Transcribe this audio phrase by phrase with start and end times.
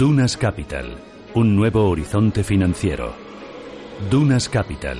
[0.00, 0.96] Dunas Capital,
[1.34, 3.12] un nuevo horizonte financiero.
[4.10, 4.96] Dunas Capital,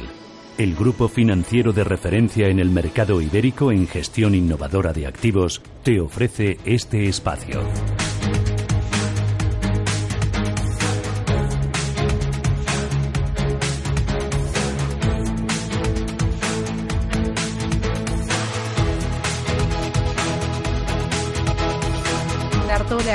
[0.58, 6.02] el grupo financiero de referencia en el mercado ibérico en gestión innovadora de activos, te
[6.02, 7.62] ofrece este espacio.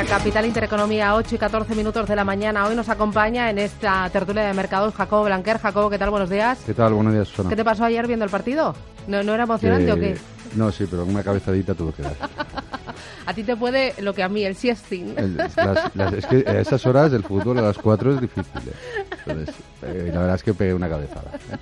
[0.10, 2.68] Capital Intereconomía, 8 y 14 minutos de la mañana.
[2.68, 5.58] Hoy nos acompaña en esta tertulia de mercados Jacobo Blanquer.
[5.58, 6.12] Jacobo, ¿qué tal?
[6.12, 6.60] Buenos días.
[6.66, 6.94] ¿Qué tal?
[6.94, 7.50] Buenos días, Susana.
[7.50, 8.76] ¿Qué te pasó ayer viendo el partido?
[9.08, 10.18] ¿No, no era emocionante o qué?
[10.56, 12.16] No, sí, pero una cabezadita tuve que dar.
[13.26, 15.16] a ti te puede lo que a mí, el siesting.
[15.18, 18.62] es que a esas horas del fútbol, a las 4 es difícil.
[18.68, 19.06] ¿eh?
[19.26, 21.32] Entonces, eh, la verdad es que pegué una cabezada.
[21.34, 21.58] ¿eh?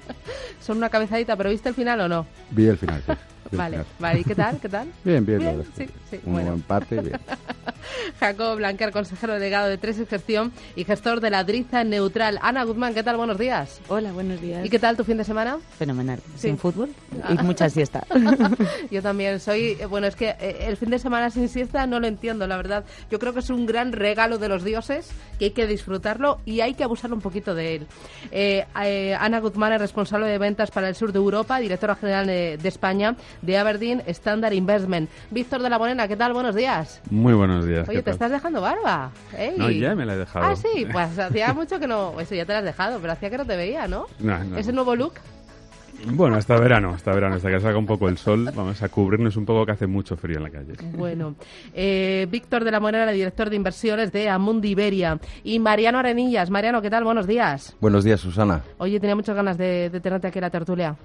[0.59, 2.25] Son una cabezadita, pero ¿viste el final o no?
[2.51, 3.13] Vi el final, sí.
[3.51, 4.59] Vale, vale, ¿y qué tal?
[4.59, 4.87] ¿Qué tal?
[5.03, 6.53] Bien, bien, bien sí, sí, Un bueno.
[6.53, 7.19] empate, bien.
[8.19, 12.39] Jacob Blanquer, consejero delegado de Tres Gestión y gestor de la Driza Neutral.
[12.41, 13.17] Ana Guzmán, ¿qué tal?
[13.17, 13.79] Buenos días.
[13.89, 14.65] Hola, buenos días.
[14.65, 15.57] ¿Y qué tal tu fin de semana?
[15.77, 16.19] Fenomenal.
[16.35, 16.89] Sin fútbol
[17.29, 18.05] y mucha siesta.
[18.91, 21.99] Yo también soy, eh, bueno, es que eh, el fin de semana sin siesta no
[21.99, 22.85] lo entiendo, la verdad.
[23.11, 26.61] Yo creo que es un gran regalo de los dioses que hay que disfrutarlo y
[26.61, 27.87] hay que abusar un poquito de él.
[28.31, 28.65] Eh,
[29.19, 32.69] Ana Guzmán es responsable de ventas para el sur de Europa, directora general de, de
[32.69, 35.09] España de Aberdeen Standard Investment.
[35.31, 36.33] Víctor de la Morena, ¿qué tal?
[36.33, 37.01] Buenos días.
[37.09, 37.87] Muy buenos días.
[37.89, 39.11] Oye, te estás dejando barba.
[39.57, 40.45] No, ya me la he dejado.
[40.45, 42.19] Ah, sí, pues hacía mucho que no.
[42.19, 44.05] Eso ya te la has dejado, pero hacía que no te veía, ¿no?
[44.19, 44.57] No, no.
[44.57, 45.13] ¿Ese nuevo look?
[46.05, 49.37] Bueno, hasta verano, hasta verano, hasta que salga un poco el sol, vamos a cubrirnos
[49.37, 50.73] un poco que hace mucho frío en la calle.
[50.95, 51.35] Bueno,
[51.73, 56.49] eh, Víctor de la Morena, director de inversiones de Amundi Iberia, y Mariano Arenillas.
[56.49, 57.03] Mariano, ¿qué tal?
[57.03, 57.75] Buenos días.
[57.79, 58.63] Buenos días, Susana.
[58.77, 60.95] Oye, tenía muchas ganas de, tenerte aquí en la tertulia.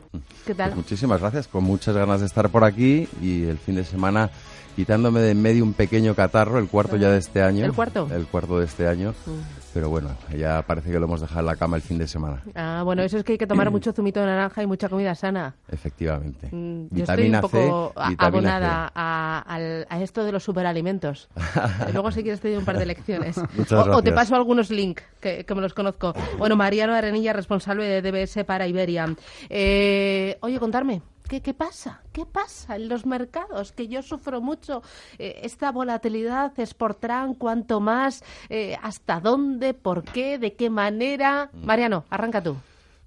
[0.47, 0.71] ¿Qué tal?
[0.71, 4.31] Pues muchísimas gracias, con muchas ganas de estar por aquí y el fin de semana
[4.79, 7.65] quitándome de en medio un pequeño catarro, el cuarto ya de este año.
[7.65, 8.09] ¿El cuarto?
[8.15, 9.13] El cuarto de este año.
[9.27, 9.59] Mm.
[9.75, 12.45] Pero bueno, ya parece que lo hemos dejado en la cama el fin de semana.
[12.55, 15.17] Ah, bueno, eso es que hay que tomar mucho zumito de naranja y mucha comida
[15.17, 15.57] sana.
[15.69, 16.49] Efectivamente.
[16.53, 21.29] Mm, yo estoy un poco abonada a, esto de los superalimentos.
[21.93, 23.37] Luego si quieres te doy un par de lecciones.
[23.73, 26.15] o, te paso algunos links, que, me los conozco.
[26.39, 29.13] Bueno, Mariano Arenilla, responsable de DBS para Iberia.
[29.51, 31.03] Eh, oye, contarme.
[31.29, 32.01] ¿Qué, pasa?
[32.13, 33.73] ¿Qué pasa en los mercados?
[33.73, 34.83] Que yo sufro mucho
[35.19, 41.51] eh, esta volatilidad, exportarán cuánto más, eh, hasta dónde, por qué, de qué manera.
[41.53, 41.67] Mm.
[41.67, 42.57] Mariano, arranca tú.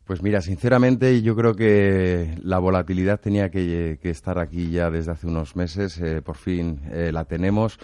[0.06, 5.26] Pues mira, sinceramente yo creo que la volatilidad tenía que, estar aquí ya desde hace
[5.26, 7.80] unos meses, eh, por fin la tenemos.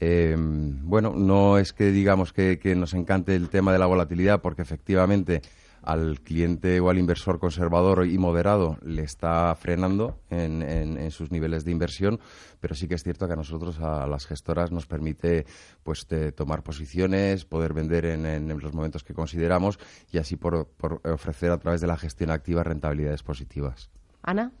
[0.00, 5.42] bueno, no es que digamos que, nos encante el tema de la volatilidad, porque efectivamente
[5.82, 11.72] al cliente o al inversor conservador y moderado le está frenando en, sus niveles de
[11.72, 12.20] inversión,
[12.60, 15.46] pero sí que es cierto que a nosotros, a las gestoras, nos permite
[15.82, 19.78] pues tomar posiciones, poder vender en, los momentos que consideramos
[20.12, 20.68] y así por,
[21.04, 23.90] ofrecer a través de la gestión activa rentabilidades positivas.
[24.22, 24.52] Ana.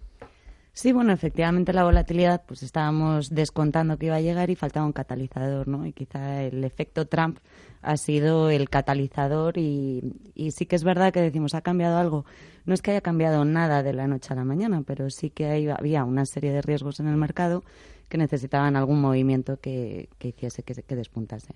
[0.72, 4.92] Sí, bueno, efectivamente la volatilidad, pues estábamos descontando que iba a llegar y faltaba un
[4.92, 5.84] catalizador, ¿no?
[5.84, 7.38] Y quizá el efecto Trump
[7.82, 10.14] ha sido el catalizador y,
[10.50, 12.24] sí que es verdad que decimos, ha cambiado algo.
[12.66, 15.72] No es que haya cambiado nada de la noche a la mañana, pero sí que
[15.76, 17.64] había una serie de riesgos en el mercado
[18.08, 21.54] que necesitaban algún movimiento que, hiciese que, que despuntase.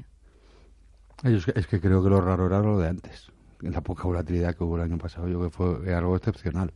[1.23, 3.31] Es que, creo que lo raro era lo de antes.
[3.61, 6.73] La poca volatilidad que hubo el año pasado, yo creo que fue algo excepcional.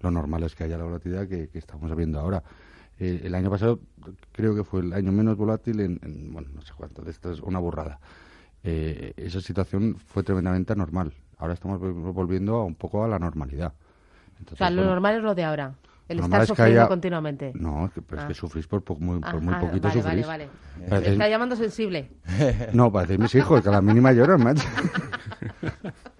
[0.00, 2.42] Lo normal es que haya la volatilidad que, estamos viendo ahora.
[2.98, 3.80] Eh, el año pasado
[4.32, 7.40] creo que fue el año menos volátil en, en bueno, no sé cuánto, esto es
[7.40, 7.98] una burrada.
[8.68, 11.12] Eh, esa situación fue tremendamente anormal.
[11.38, 13.72] Ahora estamos volviendo a un poco a la normalidad.
[14.52, 15.74] o sea, lo normal es lo de ahora.
[16.08, 17.52] El estar sufriendo continuamente.
[17.54, 18.34] No, pero es que ah.
[18.34, 20.26] sufrís por, muy, por muy ah, poquito vale, sufrís.
[20.26, 20.48] Vale,
[20.88, 21.12] vale.
[21.12, 22.10] está llamando sensible.
[22.72, 24.66] No, parecéis mis hijos, que a la mínima lloran, macho.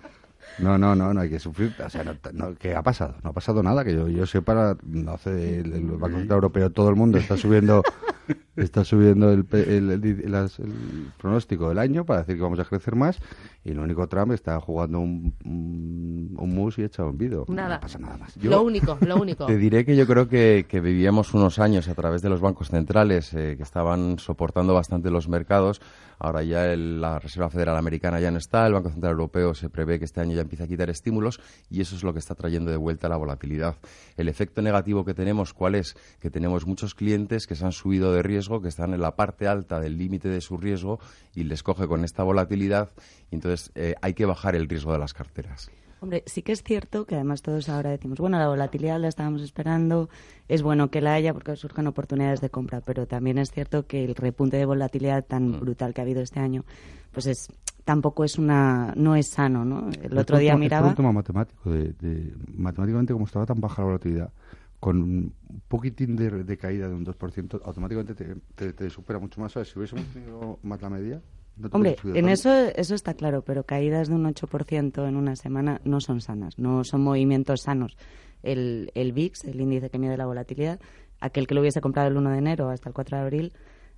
[0.58, 1.74] No, no, no, no hay que sufrir.
[1.84, 3.16] O sea, no, ¿qué ha pasado?
[3.22, 6.88] No ha pasado nada, que yo, yo sepa, no hace el, Banco Central Europeo, todo
[6.88, 7.82] el mundo está subiendo
[8.56, 13.18] está subiendo el, el, pronóstico del año para decir que vamos a crecer más
[13.66, 17.46] Y el único Trump está jugando un, un, mus y echado un vido.
[17.48, 17.74] Nada.
[17.74, 18.36] No pasa nada más.
[18.36, 19.46] lo único, lo único.
[19.46, 22.68] Te diré que yo creo que, que vivíamos unos años a través de los bancos
[22.68, 25.80] centrales eh, que estaban soportando bastante los mercados.
[26.18, 29.98] Ahora ya la Reserva Federal Americana ya no está, el Banco Central Europeo se prevé
[29.98, 32.70] que este año ya empieza a quitar estímulos y eso es lo que está trayendo
[32.70, 33.76] de vuelta la volatilidad.
[34.16, 35.94] El efecto negativo que tenemos, ¿cuál es?
[36.20, 39.46] Que tenemos muchos clientes que se han subido de riesgo, que están en la parte
[39.46, 41.00] alta del límite de su riesgo
[41.34, 42.90] y les coge con esta volatilidad
[43.30, 45.70] y entonces eh, hay que bajar el riesgo de las carteras.
[46.00, 49.42] Hombre, sí que es cierto que además todos ahora decimos, bueno, la volatilidad la estábamos
[49.42, 50.10] esperando,
[50.46, 54.04] es bueno que la haya porque surgen oportunidades de compra, pero también es cierto que
[54.04, 55.60] el repunte de volatilidad tan mm.
[55.60, 56.64] brutal que ha habido este año,
[57.12, 57.48] pues es
[57.86, 59.88] tampoco es una no es sano, ¿no?
[60.02, 60.88] El otro día miraba...
[60.88, 64.32] Es un tema matemático, de, matemáticamente como estaba tan baja la volatilidad,
[64.80, 65.32] con un
[65.68, 68.14] poquitín de, caída de un 2%, automáticamente
[68.54, 69.52] te, supera mucho más.
[69.52, 71.22] Si hubiésemos tenido más la media,
[71.70, 76.00] Hombre, en eso, eso está claro, pero caídas de un 8% en una semana no
[76.00, 77.96] son sanas, no son movimientos sanos.
[78.42, 80.78] El, el VIX, el índice que mide la volatilidad,
[81.20, 83.52] aquel que lo hubiese comprado el 1 de enero hasta el 4 de abril,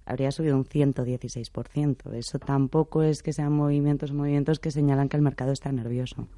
[0.06, 2.14] habría subido un 116%.
[2.14, 6.28] Eso tampoco es que sean movimientos, movimientos que señalan que el mercado está nervioso.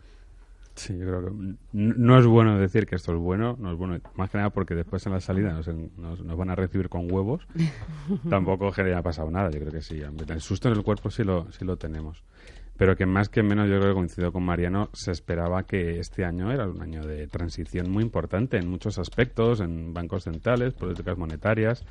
[0.74, 3.98] Sí, yo creo que no es bueno decir que esto es bueno, no es bueno,
[4.14, 7.46] más que nada porque después en la salida nos, nos, van a recibir con huevos.
[8.30, 10.00] Tampoco ha pasado nada, yo creo que sí.
[10.00, 12.22] El susto en el cuerpo sí lo, sí lo tenemos.
[12.80, 16.24] Pero que más que menos, yo creo que coincido con Mariano, se esperaba que este
[16.24, 21.18] año era un año de transición muy importante en muchos aspectos, en bancos centrales, políticas
[21.18, 21.84] monetarias.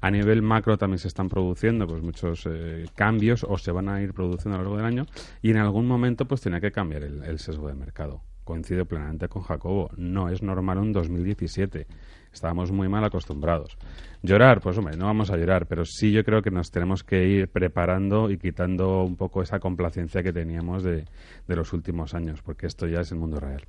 [0.00, 4.02] A nivel macro también se están produciendo pues muchos eh, cambios o se van a
[4.02, 5.06] ir produciendo a lo largo del año
[5.42, 9.42] y en algún momento pues tiene que cambiar el sesgo de mercado coincido plenamente con
[9.42, 9.90] Jacobo.
[9.96, 11.86] No es normal un 2017.
[12.32, 13.76] Estábamos muy mal acostumbrados.
[14.22, 17.26] Llorar, pues hombre, no vamos a llorar, pero sí yo creo que nos tenemos que
[17.26, 21.04] ir preparando y quitando un poco esa complacencia que teníamos de,
[21.46, 23.66] de los últimos años, porque esto ya es el mundo real.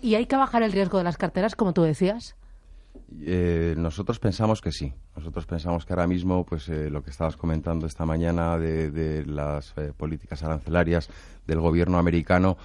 [0.00, 2.36] ¿Y hay que bajar el riesgo de las carteras, como tú decías?
[3.20, 4.92] Eh, nosotros pensamos que sí.
[5.16, 9.24] Nosotros pensamos que ahora mismo, pues eh, lo que estabas comentando esta mañana de, de
[9.24, 11.08] las eh, políticas arancelarias
[11.46, 12.58] del gobierno americano,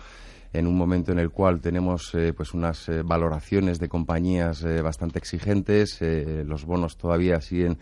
[0.54, 4.82] en un momento en el cual tenemos eh, pues unas eh, valoraciones de compañías eh,
[4.82, 7.78] bastante exigentes, los bonos todavía siguen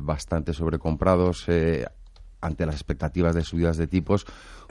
[0.00, 1.46] bastante sobrecomprados
[2.40, 4.26] ante las expectativas de subidas de tipos,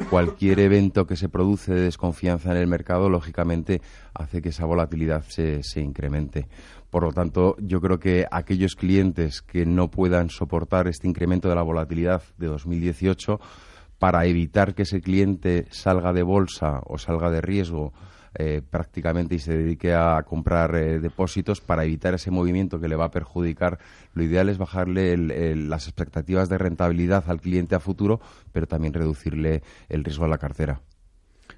[0.10, 3.82] cualquier evento que se produce de desconfianza en el mercado, lógicamente,
[4.14, 6.48] hace que esa volatilidad se, se, incremente.
[6.90, 11.56] Por lo tanto, yo creo que aquellos clientes que no puedan soportar este incremento de
[11.56, 13.40] la volatilidad de 2018
[14.02, 17.94] para evitar que ese cliente salga de bolsa o salga de riesgo
[18.34, 22.96] eh, prácticamente y se dedique a comprar eh, depósitos para evitar ese movimiento que le
[22.96, 23.78] va a perjudicar.
[24.16, 25.16] Lo ideal es bajarle
[25.56, 28.20] las expectativas de rentabilidad al cliente a futuro,
[28.52, 30.82] pero también reducirle el riesgo a la cartera.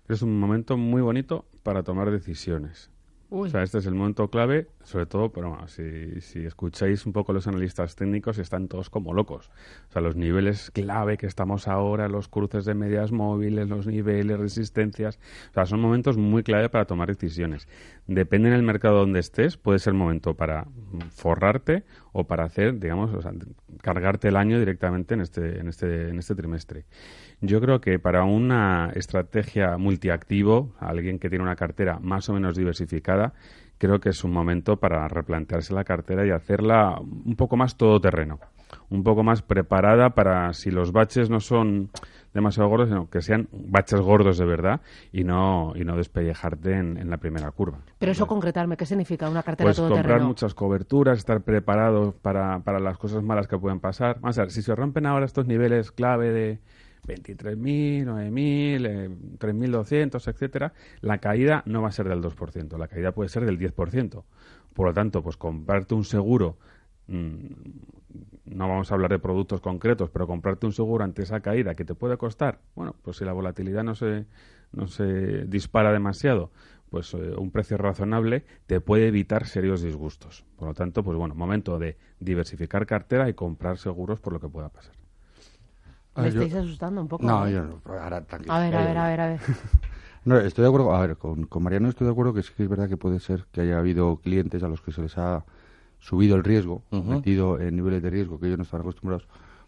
[0.09, 2.91] Es un momento muy bonito para tomar decisiones.
[3.35, 7.33] O sea, este es el momento clave, sobre todo, pero si, si escucháis un poco
[7.33, 9.49] los analistas técnicos, están todos como locos.
[9.89, 14.37] O sea, los niveles clave que estamos ahora, los cruces de medias móviles, los niveles,
[14.39, 15.17] resistencias,
[15.49, 17.67] o sea, son momentos muy clave para tomar decisiones.
[18.05, 20.67] Depende del mercado donde estés, puede ser momento para
[21.09, 23.31] forrarte o para hacer, digamos, o sea,
[23.81, 26.85] cargarte el año directamente en este, en este, en este trimestre.
[27.45, 32.55] Yo creo que para una estrategia multiactivo, alguien que tiene una cartera más o menos
[32.55, 33.33] diversificada,
[33.77, 38.39] creo que es un momento para replantearse la cartera y hacerla un poco más todoterreno,
[38.89, 41.89] un poco más preparada para si los baches no son
[42.33, 44.79] demasiado gordos, sino que sean baches gordos de verdad
[45.11, 47.79] y no y no despellejarte en, la primera curva.
[47.99, 52.79] Pero eso concretarme, ¿qué significa una cartera pues comprar muchas coberturas, estar preparado para, para
[52.79, 54.21] las cosas malas que pueden pasar.
[54.21, 56.59] Vamos a ver, si se rompen ahora estos niveles clave de
[57.07, 63.29] 23.000, 9.000, 3.200, etcétera, la caída no va a ser del 2%, la caída puede
[63.29, 64.23] ser del 10%.
[64.73, 66.57] Por lo tanto, pues comprarte un seguro,
[67.07, 67.45] mm,
[68.45, 71.85] no vamos a hablar de productos concretos, pero comprarte un seguro ante esa caída que
[71.85, 74.25] te puede costar, bueno, pues si la volatilidad no se,
[74.71, 76.51] no se dispara demasiado,
[76.89, 80.45] pues eh, un precio razonable te puede evitar serios disgustos.
[80.55, 84.47] Por lo tanto, pues bueno, momento de diversificar cartera y comprar seguros por lo que
[84.47, 85.02] pueda pasar.
[86.15, 87.25] Me estáis asustando un poco.
[87.25, 87.81] No, yo no.
[87.85, 89.39] Ahora, a ver, a ver, a ver, a ver.
[90.25, 90.93] no, estoy de acuerdo.
[90.93, 93.19] A ver, con, con, Mariano estoy de acuerdo que sí que es verdad que puede
[93.19, 95.43] ser que haya habido clientes a los que se les ha
[95.99, 99.25] subido el riesgo, metido en niveles de riesgo que ellos no estaban acostumbrados,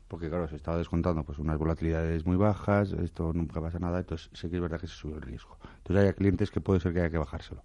[0.09, 4.29] porque claro, se estaba descontando pues unas volatilidades muy bajas, esto nunca pasa nada, entonces
[4.33, 5.57] sí que es verdad que se subió el riesgo.
[5.77, 7.63] Entonces hay clientes que puede ser que haya que bajárselo.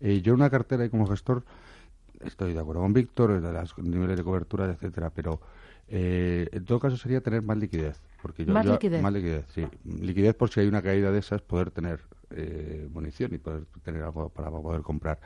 [0.00, 1.42] Eh, yo una cartera y como gestor
[2.20, 5.40] estoy de acuerdo con Víctor, de los niveles de cobertura, etcétera, pero
[5.88, 7.98] eh, en todo caso sería tener más liquidez.
[8.22, 9.02] Porque ¿Más liquidez?
[9.02, 9.66] Más liquidez, sí.
[9.84, 12.00] Liquidez por si hay una caída de esas, poder tener
[12.30, 15.18] eh, munición y poder tener algo para poder comprar.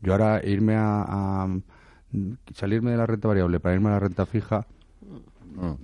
[0.00, 1.46] Yo ahora irme a,
[2.52, 4.66] salirme de la renta variable para irme a la renta fija,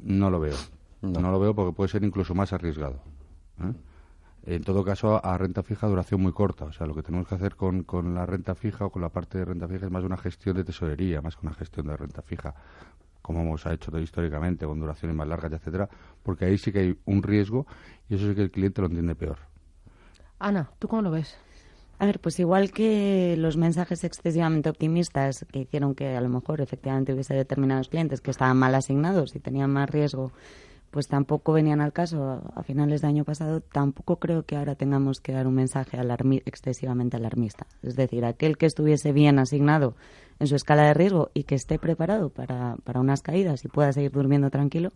[0.02, 0.56] no lo veo.
[1.00, 1.30] No.
[1.30, 3.00] lo veo porque puede ser incluso más arriesgado.
[3.60, 3.72] ¿eh?
[4.46, 6.64] En todo caso, a renta fija duración muy corta.
[6.64, 9.10] O sea, lo que tenemos que hacer con, con la renta fija o con la
[9.10, 11.96] parte de renta fija es más una gestión de tesorería, más que una gestión de
[11.96, 12.56] renta fija
[13.22, 15.88] como hemos hecho históricamente, con duraciones más largas, etcétera,
[16.22, 17.66] porque ahí sí que hay un riesgo
[18.08, 19.38] y eso sí que el cliente lo entiende peor.
[20.38, 21.36] Ana, ¿tú cómo lo ves?
[22.00, 26.60] A ver, pues igual que los mensajes excesivamente optimistas que hicieron que a lo mejor
[26.60, 30.30] efectivamente hubiese determinados clientes que estaban mal asignados y tenían más riesgo,
[30.92, 35.20] pues tampoco venían al caso a finales de año pasado, tampoco creo que ahora tengamos
[35.20, 35.98] que dar un mensaje
[36.46, 37.66] excesivamente alarmista.
[37.82, 39.96] Es decir, aquel que estuviese bien asignado
[40.38, 43.92] en su escala de riesgo y que esté preparado para, para unas caídas y pueda
[43.92, 44.90] seguir durmiendo tranquilo,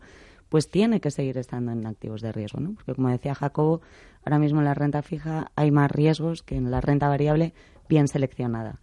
[0.49, 2.75] pues tiene que seguir estando en activos de riesgo, ¿no?
[2.75, 3.81] Porque como decía Jacobo,
[4.25, 7.55] ahora mismo en la renta fija hay más riesgos que en la renta variable
[7.89, 8.81] bien seleccionada.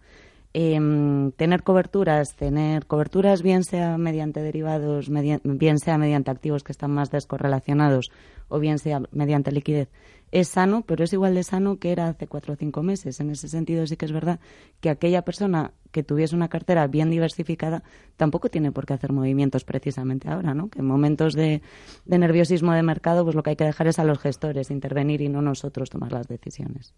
[0.52, 5.08] Em, tener coberturas, tener coberturas bien sea mediante derivados,
[5.44, 8.10] bien sea mediante activos que están más descorrelacionados
[8.48, 9.88] o bien sea mediante liquidez,
[10.32, 13.20] es sano, pero es igual de sano que era hace cuatro o cinco meses.
[13.20, 14.38] En ese sentido sí que es verdad
[14.80, 17.82] que aquella persona que tuviese una cartera bien diversificada
[18.16, 20.68] tampoco tiene por qué hacer movimientos precisamente ahora, ¿no?
[20.68, 21.62] Que en momentos de,
[22.06, 25.28] nerviosismo de mercado, pues lo que hay que dejar es a los gestores intervenir y
[25.28, 26.94] no nosotros tomar las decisiones.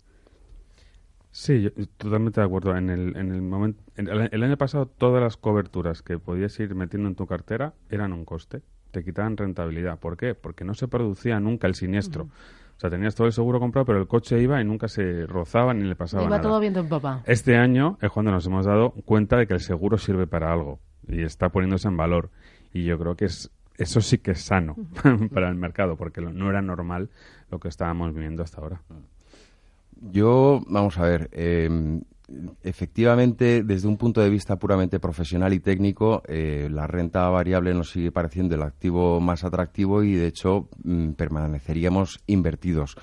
[1.33, 2.77] Sí, totalmente de acuerdo.
[2.77, 7.09] En el, en el, momento, el, año pasado todas las coberturas que podías ir metiendo
[7.09, 8.61] en tu cartera eran un coste,
[8.91, 9.99] te quitaban rentabilidad.
[9.99, 10.35] ¿Por qué?
[10.35, 12.25] Porque no se producía nunca el siniestro.
[12.25, 15.73] O sea, tenías todo el seguro comprado, pero el coche iba y nunca se rozaba
[15.73, 16.37] ni le pasaba nada.
[16.37, 17.23] Iba todo viento en popa.
[17.25, 20.81] Este año es cuando nos hemos dado cuenta de que el seguro sirve para algo
[21.09, 22.29] y está poniéndose en valor.
[22.75, 24.77] Y yo creo que es eso sí que es sano
[25.33, 27.09] para el mercado, porque no era normal
[27.51, 28.83] lo que estábamos viviendo hasta ahora.
[30.11, 32.00] Yo, vamos a ver, eh,
[32.62, 37.90] efectivamente, desde un punto de vista puramente profesional y técnico, eh, la renta variable nos
[37.90, 42.97] sigue pareciendo el activo más atractivo y, de hecho, mm, permaneceríamos invertidos.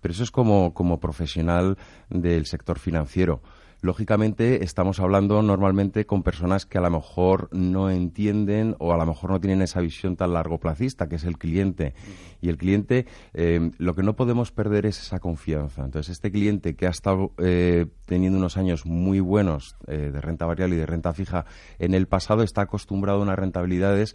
[0.00, 1.76] Pero eso es como, como profesional
[2.08, 3.42] del sector financiero
[3.80, 9.06] lógicamente estamos hablando normalmente con personas que a lo mejor no entienden o a lo
[9.06, 11.94] mejor no tienen esa visión tan largoplacista que es el cliente.
[12.40, 15.84] Y el cliente, eh, lo que no podemos perder es esa confianza.
[15.84, 20.46] Entonces, este cliente que ha estado eh, teniendo unos años muy buenos eh, de renta
[20.46, 21.44] variable y de renta fija
[21.78, 24.14] en el pasado está acostumbrado a unas rentabilidades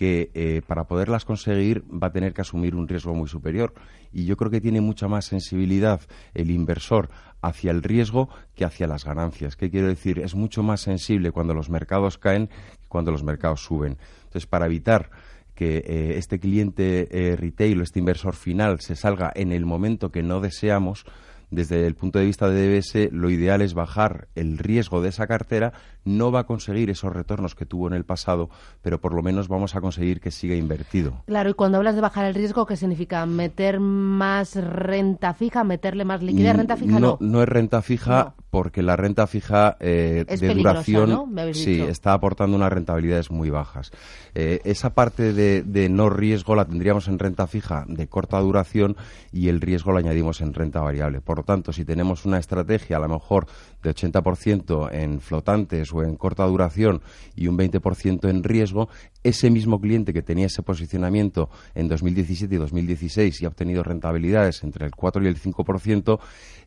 [0.00, 3.74] que para poderlas conseguir va a tener que asumir un riesgo muy superior.
[4.14, 6.00] Y yo creo que tiene mucha más sensibilidad
[6.32, 7.10] el inversor
[7.42, 9.56] hacia el riesgo que hacia las ganancias.
[9.56, 10.18] ¿Qué quiero decir?
[10.18, 13.98] Es mucho más sensible cuando los mercados caen que cuando los mercados suben.
[14.24, 15.10] Entonces, para evitar
[15.54, 20.10] que eh, este cliente eh, retail o este inversor final se salga en el momento
[20.10, 21.04] que no deseamos,
[21.50, 25.26] desde el punto de vista de DBS, lo ideal es bajar el riesgo de esa
[25.26, 25.72] cartera.
[26.04, 28.50] No va a conseguir esos retornos que tuvo en el pasado,
[28.82, 31.22] pero por lo menos vamos a conseguir que siga invertido.
[31.26, 33.24] Claro, y cuando hablas de bajar el riesgo, ¿qué significa?
[33.26, 36.56] ¿Meter más renta fija, meterle más liquidez?
[36.56, 37.18] ¿Renta fija no?
[37.20, 42.72] No, es renta fija porque la renta fija eh, de duración sí, está aportando unas
[42.72, 43.92] rentabilidades muy bajas.
[44.34, 48.96] Eh, esa parte de, de no riesgo la tendríamos en renta fija de corta duración
[49.32, 51.20] y el riesgo lo añadimos en renta variable.
[51.20, 53.46] Por lo tanto, si tenemos una estrategia a lo mejor
[53.82, 57.02] de 80% en flotantes o en corta duración
[57.34, 58.88] y un 20% en riesgo,
[59.22, 64.62] ese mismo cliente que tenía ese posicionamiento en 2017 y 2016 y ha obtenido rentabilidades
[64.62, 66.20] entre el 4 y el 5%,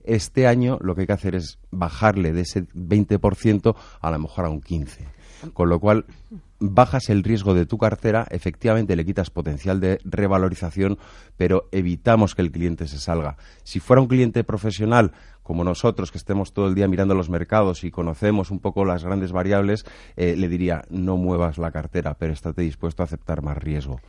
[0.04, 4.46] este año lo que hay que hacer es bajarle de ese 20% a lo mejor
[4.46, 5.08] a un 15%.
[5.54, 6.06] Con lo cual,
[6.66, 10.98] bajas el riesgo de tu cartera, efectivamente le quitas potencial de revalorización,
[11.36, 13.36] pero evitamos que el cliente se salga.
[13.64, 17.84] Si fuera un cliente profesional como nosotros, que estemos todo el día mirando los mercados
[17.84, 22.32] y conocemos un poco las grandes variables, eh, le diría no muevas la cartera, pero
[22.32, 24.00] estate dispuesto a aceptar más riesgo.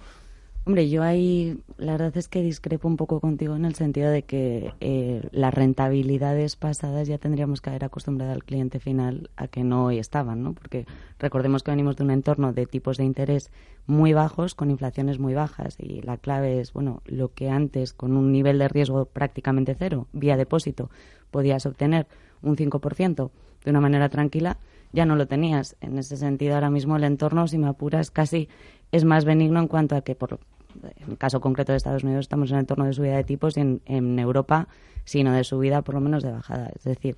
[0.66, 4.22] Hombre, yo ahí la verdad es que discrepo un poco contigo en el sentido de
[4.22, 9.62] que eh, las rentabilidades pasadas ya tendríamos que haber acostumbrado al cliente final a que
[9.62, 10.54] no hoy estaban, ¿no?
[10.54, 10.86] Porque
[11.18, 13.50] recordemos que venimos de un entorno de tipos de interés
[13.86, 18.16] muy bajos con inflaciones muy bajas y la clave es, bueno, lo que antes con
[18.16, 20.88] un nivel de riesgo prácticamente cero, vía depósito,
[21.30, 22.06] podías obtener
[22.40, 23.30] un 5%
[23.64, 24.56] de una manera tranquila,
[24.92, 25.76] ya no lo tenías.
[25.82, 28.48] En ese sentido, ahora mismo el entorno, si me apuras, casi
[28.92, 30.38] es más benigno en cuanto a que, por
[30.82, 33.56] en el caso concreto de Estados Unidos, estamos en el entorno de subida de tipos
[33.56, 34.68] y en, Europa,
[35.04, 36.70] sino de subida, por lo menos de bajada.
[36.74, 37.16] Es decir,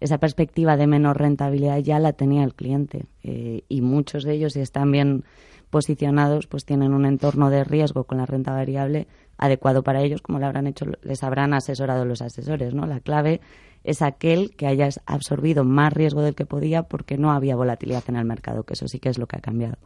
[0.00, 4.52] esa perspectiva de menor rentabilidad ya la tenía el cliente eh, y muchos de ellos,
[4.52, 5.24] si están bien
[5.70, 10.38] posicionados, pues tienen un entorno de riesgo con la renta variable adecuado para ellos, como
[10.38, 12.86] le habrán hecho, les habrán asesorado los asesores, ¿no?
[12.86, 13.40] La clave
[13.84, 18.16] es aquel que haya absorbido más riesgo del que podía porque no había volatilidad en
[18.16, 19.76] el mercado, que eso sí que es lo que ha cambiado.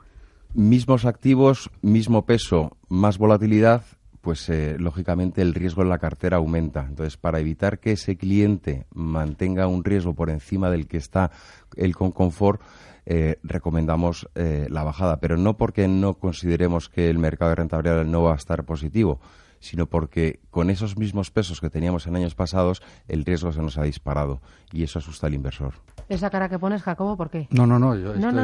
[0.54, 3.85] Mismos activos, mismo peso, más volatilidad,
[4.21, 6.85] pues eh, lógicamente el riesgo en la cartera aumenta.
[6.87, 11.30] Entonces, para evitar que ese cliente mantenga un riesgo por encima del que está
[11.75, 12.61] él con confort,
[13.06, 18.04] eh, recomendamos eh, la bajada, pero no porque no consideremos que el mercado de rentabilidad
[18.04, 19.21] no va a estar positivo,
[19.59, 23.78] sino porque con esos mismos pesos que teníamos en años pasados, el riesgo se nos
[23.78, 25.75] ha disparado y eso asusta al inversor.
[26.12, 27.49] Esa cara que pones, Jacobo, ¿por qué?
[27.50, 28.38] No, no, no, yo estoy,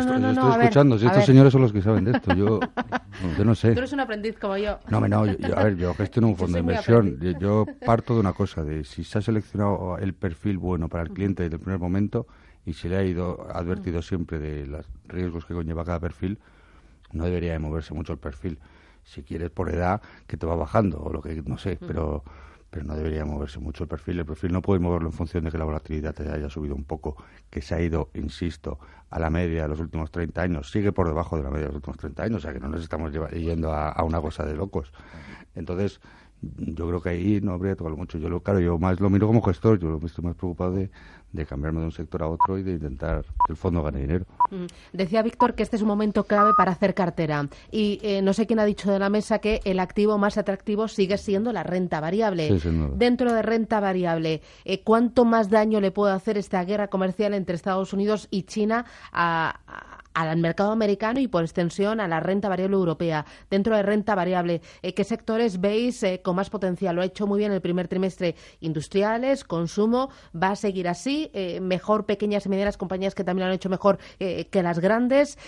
[0.59, 0.99] escuchando.
[0.99, 2.61] si estos señores son los que saben de esto, yo,
[3.37, 3.73] yo no sé.
[3.73, 4.79] Tú eres un aprendiz como yo.
[4.89, 7.19] No, no, yo, a ver, yo gestiono un fondo de inversión.
[7.39, 11.11] Yo, parto de una cosa, de si se ha seleccionado el perfil bueno para el
[11.11, 12.27] cliente desde el primer momento
[12.65, 16.39] y se le ha ido advertido siempre de los riesgos que conlleva cada perfil,
[17.13, 18.59] no debería de moverse mucho el perfil
[19.05, 22.25] si quieres por edad, que te va bajando o lo que no sé, pero
[22.71, 24.19] pero no debería moverse mucho el perfil.
[24.19, 26.85] El perfil no puede moverlo en función de que la volatilidad te haya subido un
[26.85, 27.17] poco,
[27.51, 28.79] que se ha ido, insisto,
[29.11, 30.71] a la media de los últimos 30 años.
[30.71, 32.69] Sigue por debajo de la media de los últimos 30 años, o sea que no
[32.69, 34.93] nos estamos yendo a, a una cosa de locos.
[35.55, 36.01] Entonces,
[36.41, 38.19] yo creo que ahí no habría tocado mucho.
[38.19, 40.91] Yo, lo, claro, yo más lo miro como gestor, yo estoy más preocupado de,
[41.33, 44.25] de cambiarme de un sector a otro y de intentar que el fondo gane dinero.
[44.51, 44.67] Mm.
[44.93, 47.49] Decía Víctor que este es un momento clave para hacer cartera.
[47.71, 50.89] Y eh, no sé quién ha dicho de la mesa que el activo más atractivo
[50.89, 52.59] sigue siendo la renta variable.
[52.95, 57.57] Dentro de renta variable, eh, ¿cuánto más daño le puede hacer esta guerra comercial entre
[57.57, 62.77] Estados Unidos y China a al mercado americano y por extensión a la renta variable
[62.77, 63.25] europea.
[63.51, 66.97] Dentro de renta variable, eh, ¿qué sectores veis eh, con más potencial?
[66.97, 68.35] Lo ha hecho muy bien el primer trimestre.
[68.61, 71.31] Industriales, consumo, va a seguir así.
[71.35, 75.39] Eh, mejor pequeñas y medianas compañías que también lo han hecho mejor que las grandes.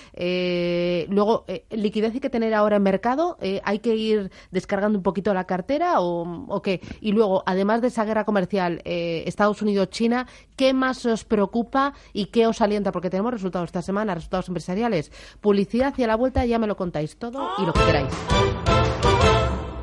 [1.09, 3.37] luego, liquidez hay que tener ahora en mercado.
[3.65, 6.81] hay que ir descargando un poquito la cartera o, o qué.
[7.01, 12.47] Y luego, además de esa guerra comercial Estados Unidos-China, ¿qué más os preocupa y qué
[12.47, 12.93] os alienta?
[12.93, 15.11] Porque tenemos resultados esta semana, resultados empresariales.
[15.41, 18.13] Publicidad hacia la vuelta, ya me lo contáis todo y lo que queráis.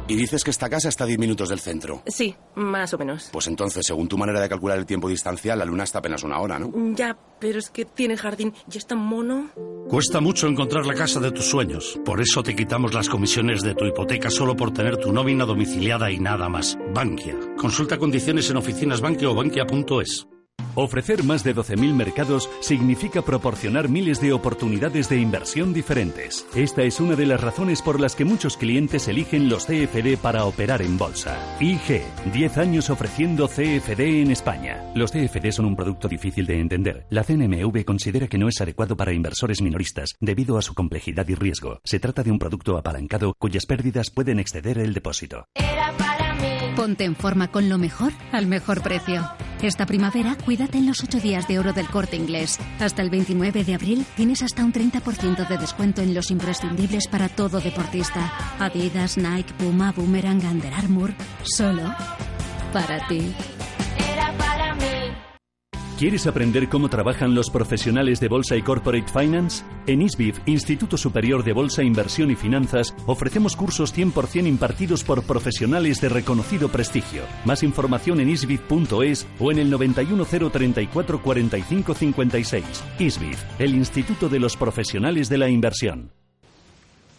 [0.10, 2.02] Y dices que esta casa está a 10 minutos del centro.
[2.08, 3.30] Sí, más o menos.
[3.34, 6.40] Pues entonces, según tu manera de calcular el tiempo distancial, la luna está apenas una
[6.40, 6.72] hora, ¿no?
[6.96, 9.50] Ya, pero es que tiene jardín y es tan mono.
[9.90, 12.00] Cuesta mucho encontrar la casa de tus sueños.
[12.06, 16.10] Por eso te quitamos las comisiones de tu hipoteca solo por tener tu nómina domiciliada
[16.10, 16.78] y nada más.
[16.94, 17.36] Bankia.
[17.58, 20.26] Consulta condiciones en oficinas Bankia o bankia.es.
[20.78, 26.46] Ofrecer más de 12.000 mercados significa proporcionar miles de oportunidades de inversión diferentes.
[26.56, 30.46] Esta es una de las razones por las que muchos clientes eligen los CFD para
[30.46, 31.36] operar en bolsa.
[31.60, 34.92] IG, 10 años ofreciendo CFD en España.
[34.94, 37.08] Los CFD son un producto difícil de entender.
[37.10, 41.34] La CNMV considera que no es adecuado para inversores minoristas debido a su complejidad y
[41.34, 41.80] riesgo.
[41.86, 45.48] Se trata de un producto apalancado cuyas pérdidas pueden exceder el depósito.
[46.78, 49.28] Ponte en forma con lo mejor al mejor precio.
[49.64, 52.60] Esta primavera, cuídate en los 8 días de oro del corte inglés.
[52.80, 57.30] Hasta el 29 de abril tienes hasta un 30% de descuento en los imprescindibles para
[57.30, 58.32] todo deportista.
[58.60, 61.16] Adidas, Nike, Puma, Boomerang, Under Armour.
[61.42, 61.96] Solo
[62.72, 63.34] para ti.
[65.98, 69.66] ¿Quieres aprender cómo trabajan los profesionales de Bolsa y Corporate Finance?
[69.88, 76.00] En ISBIF, Instituto Superior de Bolsa, Inversión y Finanzas, ofrecemos cursos 100% impartidos por profesionales
[76.00, 77.24] de reconocido prestigio.
[77.46, 82.84] Más información en isbif.es o en el 91034 45 56.
[83.00, 86.12] ISBIF, el Instituto de los Profesionales de la Inversión.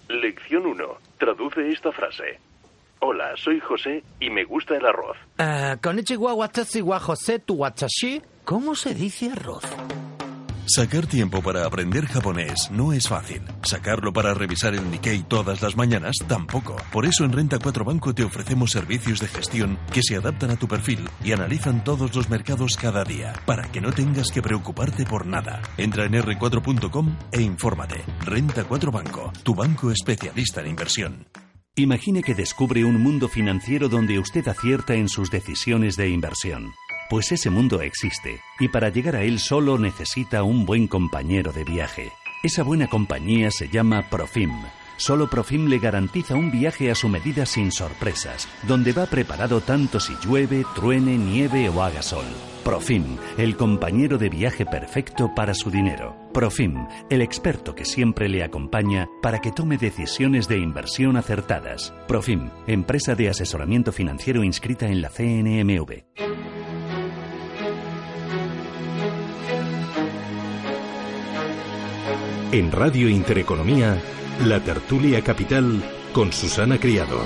[0.08, 0.84] Lección 1.
[1.18, 2.38] Traduce esta frase.
[3.00, 5.16] Hola, soy José y me gusta el arroz.
[5.38, 5.76] Uh,
[7.00, 7.64] José, tu
[8.48, 9.62] ¿Cómo se dice arroz?
[10.64, 13.42] Sacar tiempo para aprender japonés no es fácil.
[13.62, 16.74] Sacarlo para revisar el Nikkei todas las mañanas tampoco.
[16.90, 20.56] Por eso en Renta 4 Banco te ofrecemos servicios de gestión que se adaptan a
[20.56, 25.04] tu perfil y analizan todos los mercados cada día, para que no tengas que preocuparte
[25.04, 25.60] por nada.
[25.76, 28.02] Entra en r4.com e infórmate.
[28.24, 31.26] Renta 4 Banco, tu banco especialista en inversión.
[31.76, 36.72] Imagine que descubre un mundo financiero donde usted acierta en sus decisiones de inversión.
[37.08, 41.64] Pues ese mundo existe, y para llegar a él solo necesita un buen compañero de
[41.64, 42.12] viaje.
[42.42, 44.52] Esa buena compañía se llama Profim.
[44.98, 50.00] Solo Profim le garantiza un viaje a su medida sin sorpresas, donde va preparado tanto
[50.00, 52.26] si llueve, truene, nieve o haga sol.
[52.62, 56.14] Profim, el compañero de viaje perfecto para su dinero.
[56.34, 61.94] Profim, el experto que siempre le acompaña para que tome decisiones de inversión acertadas.
[62.06, 66.57] Profim, empresa de asesoramiento financiero inscrita en la CNMV.
[72.50, 74.00] En Radio Intereconomía,
[74.46, 75.84] la tertulia capital
[76.14, 77.20] con Susana Criado.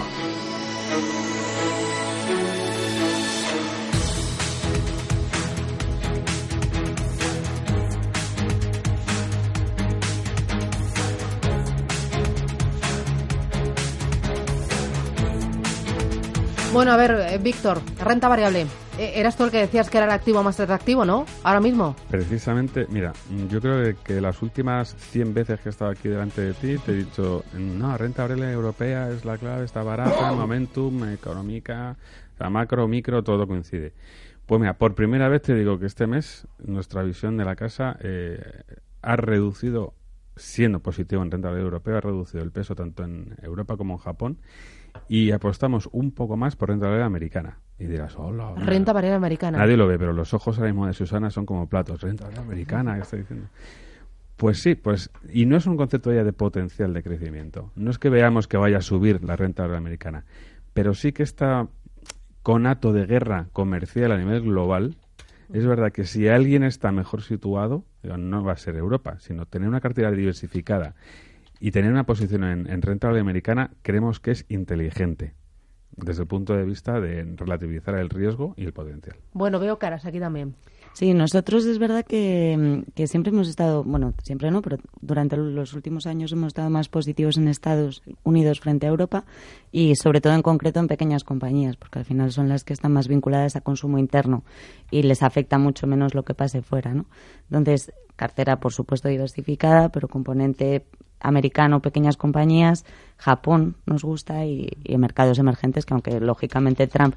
[16.73, 18.82] Bueno, a ver, eh, Víctor, renta variable.
[18.99, 21.25] Eh, eras tú el que decías que era el activo más atractivo, ¿no?
[21.43, 21.97] Ahora mismo.
[22.11, 23.15] Precisamente, mira,
[23.49, 26.93] yo creo que las últimas 100 veces que he estado aquí delante de ti te
[26.93, 31.97] he dicho, no, renta variable europea es la clave, está barata, momentum, económica,
[32.39, 33.95] la macro, micro, todo coincide.
[34.45, 37.97] Pues mira, por primera vez te digo que este mes nuestra visión de la casa
[38.01, 38.43] eh,
[39.01, 39.95] ha reducido,
[40.37, 44.01] siendo positivo en renta variable europea, ha reducido el peso tanto en Europa como en
[44.01, 44.39] Japón
[45.09, 47.59] y apostamos un poco más por renta variable americana.
[47.79, 48.55] Y dirás, hola.
[48.57, 49.59] Renta variable americana.
[49.59, 52.01] Nadie lo ve, pero los ojos ahora mismo de Susana son como platos.
[52.01, 53.49] Renta variable americana, ¿qué está diciendo?
[54.37, 57.71] Pues sí, pues y no es un concepto ya de potencial de crecimiento.
[57.77, 60.25] No es que veamos que vaya a subir la renta variable americana,
[60.73, 61.69] pero sí que está
[62.43, 64.97] conato de guerra comercial a nivel global.
[65.53, 69.69] Es verdad que si alguien está mejor situado, no va a ser Europa, sino tener
[69.69, 70.95] una cartera diversificada
[71.63, 75.35] y tener una posición en, en renta americana creemos que es inteligente
[75.97, 79.15] desde el punto de vista de relativizar el riesgo y el potencial.
[79.33, 80.57] Bueno, veo caras aquí también.
[80.95, 85.73] Sí, nosotros es verdad que, que, siempre hemos estado, bueno, siempre no, pero durante los
[85.73, 89.25] últimos años hemos estado más positivos en Estados Unidos frente a Europa
[89.71, 92.93] y sobre todo en concreto en pequeñas compañías, porque al final son las que están
[92.93, 94.43] más vinculadas a consumo interno
[94.91, 97.07] y les afecta mucho menos lo que pase fuera, ¿no?
[97.45, 100.85] Entonces, cartera, por supuesto, diversificada, pero componente
[101.23, 102.85] americano, pequeñas compañías,
[103.17, 107.15] Japón nos gusta y, mercados emergentes que aunque lógicamente Trump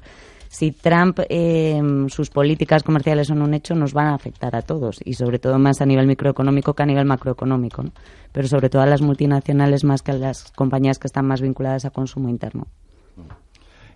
[0.48, 5.00] si Trump eh, sus políticas comerciales son un hecho nos van a afectar a todos
[5.04, 7.84] y sobre todo más a nivel microeconómico que a nivel macroeconómico
[8.32, 11.84] pero sobre todo a las multinacionales más que a las compañías que están más vinculadas
[11.84, 12.66] a consumo interno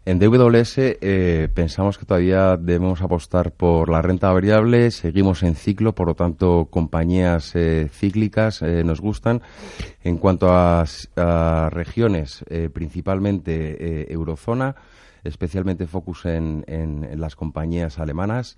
[0.07, 5.95] en DWS eh, pensamos que todavía debemos apostar por la renta variable, seguimos en ciclo,
[5.95, 9.43] por lo tanto compañías eh, cíclicas eh, nos gustan.
[10.03, 10.85] En cuanto a,
[11.71, 14.75] regiones, principalmente eurozona,
[15.25, 16.65] especialmente focus en,
[17.17, 18.57] las compañías alemanas,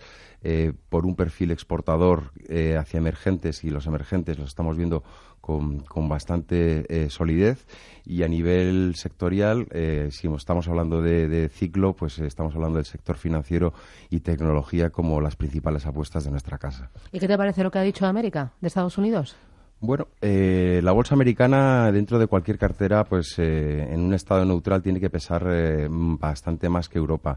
[0.89, 2.33] por un perfil exportador
[2.79, 5.03] hacia emergentes y los emergentes los estamos viendo
[5.43, 7.67] con, bastante eh, solidez
[8.07, 12.87] y a nivel sectorial, eh, si estamos hablando de, ciclo, pues eh, estamos hablando del
[12.87, 13.75] sector financiero
[14.09, 16.91] y tecnología como las principales apuestas de nuestra casa.
[17.11, 19.37] ¿Y qué te parece lo que ha dicho América, de Estados Unidos?
[19.85, 24.81] Bueno, eh, la bolsa americana dentro de cualquier cartera, pues eh, en un estado neutral
[24.81, 27.37] tiene que pesar eh, bastante más que Europa.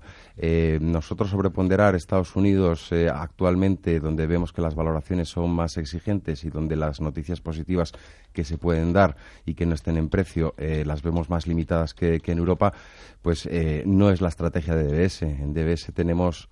[0.79, 6.75] nosotros sobreponderar Estados Unidos actualmente, donde vemos que las valoraciones son más exigentes y donde
[6.75, 7.93] las noticias positivas
[8.31, 9.15] que se pueden dar
[9.47, 12.73] y que no estén en precio las vemos más limitadas que, que en Europa,
[13.23, 13.49] pues
[13.85, 15.23] no es la estrategia de DBS.
[15.23, 16.49] En DBS tenemos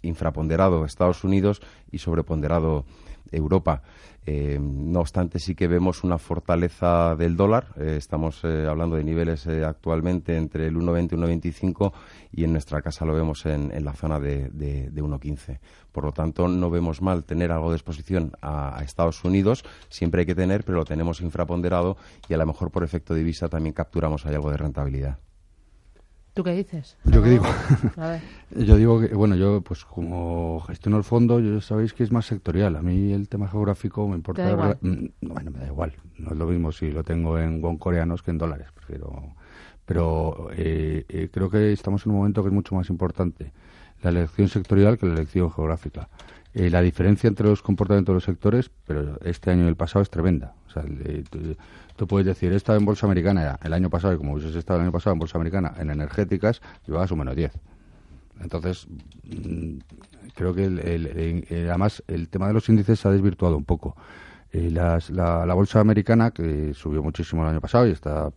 [0.00, 2.86] infraponderado Estados Unidos y sobreponderado
[3.30, 3.82] Europa.
[4.24, 7.68] Eh, no obstante, sí que vemos una fortaleza del dólar.
[7.76, 11.92] Eh, estamos eh, hablando de niveles actualmente entre el 1,20 y 1,25
[12.32, 15.58] y en nuestra casa lo vemos en, la zona de, de, 1,15.
[15.90, 19.64] Por lo tanto, no vemos mal tener algo de exposición a, a, Estados Unidos.
[19.88, 21.96] Siempre hay que tener, pero lo tenemos infraponderado
[22.28, 25.18] y a lo mejor por efecto divisa también capturamos ahí algo de rentabilidad.
[26.34, 26.96] ¿Tú qué dices?
[27.04, 27.44] ¿Yo qué digo?
[28.56, 32.26] yo digo que, bueno, yo pues como gestiono el fondo, yo sabéis que es más
[32.26, 32.76] sectorial.
[32.76, 34.78] A mí el tema geográfico me importa...
[34.80, 35.92] Mm, bueno, me da igual.
[36.18, 38.68] No es lo mismo si lo tengo en won coreanos que en dólares.
[38.74, 39.34] Prefiero...
[39.84, 43.52] Pero eh, eh, creo que estamos en un momento que es mucho más importante
[44.02, 46.08] la elección sectorial que la elección geográfica.
[46.54, 50.02] Eh, la diferencia entre los comportamientos de los sectores, pero este año y el pasado
[50.02, 50.54] es tremenda.
[50.66, 50.84] O sea,
[52.02, 54.78] tú, puedes decir, he estado en bolsa americana el año pasado, y como hubieses estado
[54.78, 57.52] el año pasado en bolsa americana en energéticas, llevabas un menos 10.
[58.40, 58.88] Entonces,
[59.24, 59.78] mm,
[60.34, 60.64] creo que
[61.68, 63.96] además el tema de los índices se ha desvirtuado un poco.
[64.52, 68.30] Eh, la, la, bolsa americana, que subió muchísimo el año pasado y está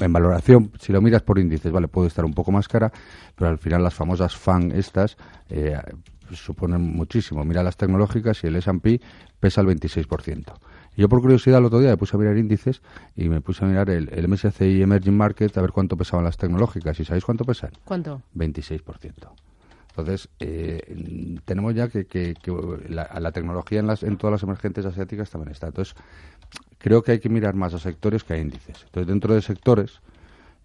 [0.00, 2.90] en valoración, si lo miras por índices, vale, puede estar un poco más cara,
[3.36, 5.16] pero al final las famosas FAN estas
[5.50, 5.78] eh,
[6.32, 7.44] suponen muchísimo.
[7.44, 9.00] Mira las tecnológicas y el S&P
[9.40, 10.54] pesa el 26%.
[10.98, 12.82] Yo por curiosidad el otro día me puse a mirar índices
[13.14, 16.36] y me puse a mirar el, el MSCI Emerging Market a ver cuánto pesaban las
[16.36, 16.98] tecnológicas.
[16.98, 17.70] ¿Y sabéis cuánto pesan?
[17.84, 18.20] ¿Cuánto?
[18.34, 19.12] 26%.
[19.90, 22.34] Entonces, eh, tenemos ya que, que,
[22.88, 25.68] la, la, tecnología en, las, en todas las emergentes asiáticas también está.
[25.68, 25.94] Entonces,
[26.78, 28.82] creo que hay que mirar más a sectores que a índices.
[28.86, 30.00] Entonces, dentro de sectores,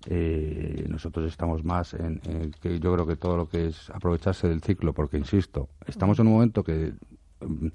[0.08, 2.20] eh, nosotros estamos más en,
[2.60, 6.26] que yo creo que todo lo que es aprovecharse del ciclo, porque insisto, estamos en
[6.26, 6.94] un momento que
[7.40, 7.68] mm,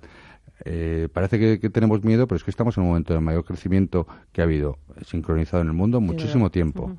[0.64, 4.06] eh, parece que, tenemos miedo, pero es que estamos en un momento de mayor crecimiento
[4.32, 6.96] que ha habido sincronizado en el mundo muchísimo tiempo.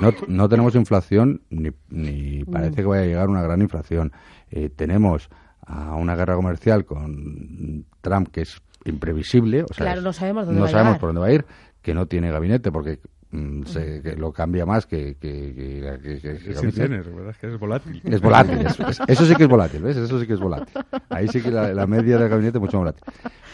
[0.00, 4.12] No, no, tenemos inflación, ni, ni parece que vaya a llegar una gran inflación.
[4.50, 5.28] Eh, tenemos
[5.66, 9.62] a una guerra comercial con Trump que es imprevisible.
[9.62, 11.44] O sea, claro, no sabemos dónde no va sabemos por dónde va a ir,
[11.82, 12.98] que no tiene gabinete, porque
[13.66, 15.16] se, que lo cambia más que...
[15.16, 17.30] que, que, que ¿verdad?
[17.30, 18.00] Es que es volátil.
[18.04, 18.66] Es volátil,
[19.08, 19.96] eso, sí que es volátil, ¿ves?
[19.96, 20.74] Eso sí que es volátil.
[21.08, 23.04] Ahí sí que la, media del gabinete es mucho más volátil.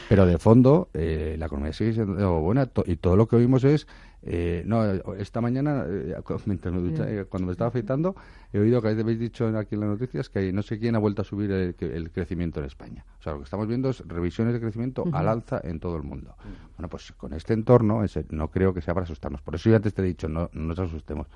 [0.08, 3.86] Pero de fondo, eh, la economía sigue siendo buena y todo lo que oímos es
[4.22, 8.14] eh, no, esta mañana, eh, eh, cuando me estaba afeitando,
[8.52, 11.22] he oído que habéis dicho aquí en las noticias que no sé quién ha vuelto
[11.22, 13.04] a subir el, crecimiento en España.
[13.18, 16.02] O sea, lo que estamos viendo es revisiones de crecimiento al alza en todo el
[16.02, 16.34] mundo.
[16.76, 19.40] Bueno, pues con este entorno no creo que sea para asustarnos.
[19.42, 21.26] Por eso yo antes te he dicho, no, no nos asustemos.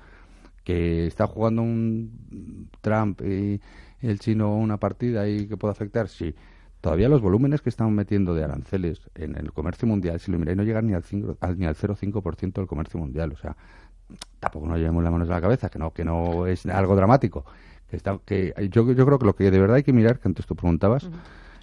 [0.63, 3.61] Que está jugando un Trump y
[4.01, 6.35] el chino una partida y que puede afectar, sí
[6.85, 10.55] todavía los volúmenes que están metiendo de aranceles en el comercio mundial, si lo miráis,
[10.55, 11.03] no llegan ni al,
[11.57, 13.31] ni al 0,5% del comercio mundial.
[13.31, 13.57] O sea,
[14.39, 17.43] tampoco nos llevemos las manos a la cabeza, que no, que no es algo dramático.
[17.89, 20.27] Que está, que yo, yo creo que lo que de verdad hay que mirar, que
[20.27, 21.09] antes tú preguntabas,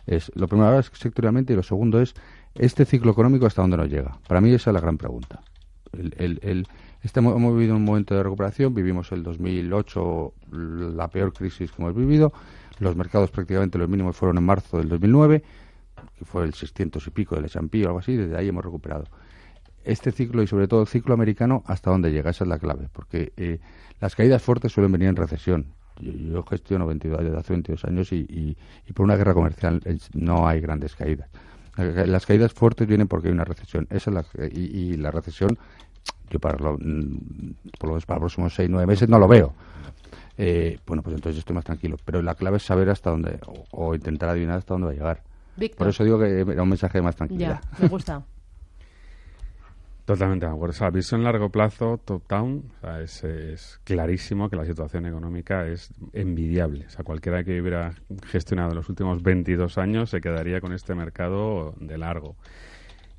[0.09, 2.15] es lo primero es sectorialmente y lo segundo es
[2.57, 4.19] este ciclo económico hasta dónde nos llega.
[4.27, 5.41] Para mí esa es la gran pregunta.
[5.93, 6.67] El, el,
[7.05, 10.35] este, hemos vivido un momento de recuperación, vivimos el 2008,
[10.97, 12.33] la peor crisis que hemos vivido,
[12.83, 15.43] los mercados prácticamente los mínimos fueron en marzo del 2009,
[16.19, 19.05] que fue el 600 y pico del S&P o algo así, desde ahí hemos recuperado.
[19.85, 22.31] Este ciclo y sobre todo el ciclo americano, ¿hasta dónde llega?
[22.31, 23.59] Esa es la clave, porque eh,
[24.01, 25.67] las caídas fuertes suelen venir en recesión.
[26.01, 28.57] Yo, gestiono 22, desde hace 22 años y,
[28.95, 29.81] por una guerra comercial
[30.15, 31.29] no hay grandes caídas.
[31.77, 33.87] Las caídas fuertes vienen porque hay una recesión.
[33.91, 35.59] Esa es la, y, la recesión,
[36.31, 39.29] yo para lo, mm, por lo menos para los próximos 6, 9 meses no lo
[39.29, 39.55] veo
[40.39, 41.97] eh, bueno, pues entonces estoy más tranquilo.
[42.05, 43.39] Pero la clave es saber hasta dónde,
[43.71, 45.23] o, intentar adivinar hasta dónde va a llegar.
[45.77, 47.61] Por eso digo que era un mensaje de más tranquilidad.
[47.63, 48.25] Ya, me gusta.
[50.05, 50.73] Totalmente de acuerdo.
[50.73, 52.65] O sea, visión largo plazo, top-down,
[53.01, 56.87] es, clarísimo que la situación económica es envidiable.
[56.87, 57.95] O sea, cualquiera que hubiera
[58.27, 62.37] gestionado los últimos 22 años se quedaría con este mercado de largo.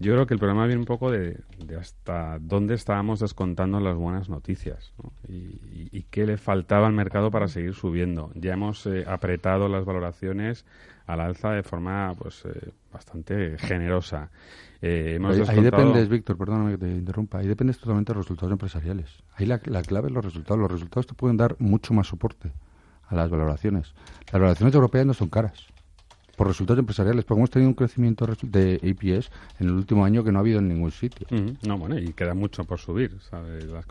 [0.03, 1.39] Yo creo que el problema viene un poco de,
[1.79, 4.91] hasta dónde estábamos descontando las buenas noticias
[5.29, 8.29] y, qué le faltaba al mercado para seguir subiendo.
[8.35, 10.65] Ya hemos eh, apretado las valoraciones
[11.07, 14.29] al alza de forma pues eh, bastante generosa.
[14.81, 19.23] Eh, ahí, dependes, Víctor, perdóname que te interrumpa, ahí dependes totalmente de los resultados empresariales.
[19.35, 20.59] Ahí la, la clave es los resultados.
[20.59, 22.51] Los resultados te pueden dar mucho más soporte
[23.07, 23.95] a las valoraciones.
[24.25, 25.72] Las valoraciones europeas no son caras
[26.35, 30.31] por resultados empresariales, porque hemos tenido un crecimiento de EPS en el último año que
[30.31, 31.27] no ha habido en ningún sitio.
[31.67, 33.17] No, bueno, y queda mucho por subir.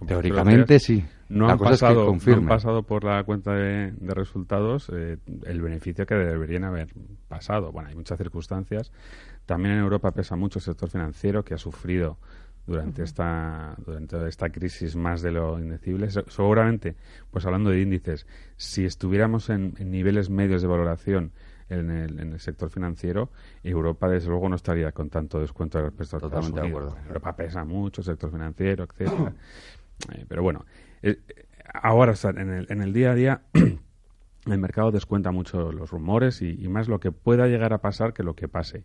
[0.06, 1.04] Teóricamente sí.
[1.28, 6.64] No han, pasado, no pasado por la cuenta de, resultados eh, el beneficio que deberían
[6.64, 6.88] haber
[7.28, 7.72] pasado.
[7.72, 8.92] Bueno, hay muchas circunstancias.
[9.46, 12.18] También en Europa pesa mucho el sector financiero que ha sufrido
[12.66, 16.94] durante esta durante esta crisis más de lo indecible seguramente
[17.32, 18.24] pues hablando de índices
[18.56, 21.32] si estuviéramos en niveles medios de valoración
[21.72, 23.30] en el, en el sector financiero,
[23.62, 26.54] Europa desde luego no estaría con tanto descuento respecto a Unidos.
[26.54, 26.96] De acuerdo.
[27.08, 29.32] Europa pesa mucho el sector financiero, etcétera.
[30.12, 30.64] Eh, pero bueno,
[31.02, 31.18] eh,
[31.74, 33.42] ahora en el, en el día a día
[34.46, 38.22] el mercado descuenta mucho los rumores y, más lo que pueda llegar a pasar que
[38.22, 38.84] lo que pase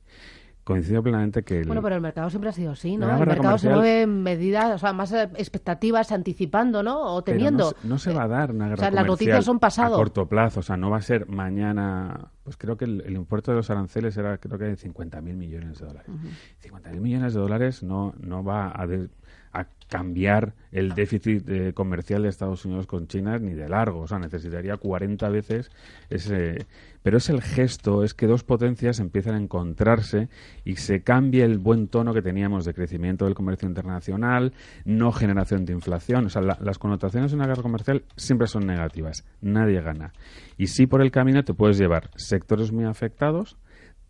[0.68, 1.64] coincido plenamente que...
[1.64, 3.10] bueno, pero el mercado siempre ha sido así, ¿no?
[3.10, 7.16] El mercado se mueve en medidas, o sea, más expectativas anticipando, ¿no?
[7.16, 7.74] O teniendo...
[7.84, 9.96] No, se va a dar una guerra O sea, las noticias son pasado.
[9.96, 12.32] A corto plazo, o sea, no va a ser mañana...
[12.44, 15.80] Pues creo que el, el impuesto de los aranceles era, creo que de 50.000 millones
[15.80, 16.12] de dólares.
[16.64, 18.86] 50.000 millones de dólares no, no va a a
[19.88, 24.02] cambiar el déficit eh, comercial de Estados Unidos con China ni de largo.
[24.02, 25.72] O sea, necesitaría 40 veces
[26.10, 26.66] ese.
[27.04, 30.28] Pero es el gesto, es que dos potencias empiezan a encontrarse
[30.66, 34.52] y se cambia el buen tono que teníamos de crecimiento del comercio internacional,
[34.84, 36.26] no generación de inflación.
[36.26, 39.26] O sea, las connotaciones de una guerra comercial siempre son negativas.
[39.42, 40.12] Nadie gana.
[40.58, 43.58] Y sí, por el camino te puedes llevar sectores muy afectados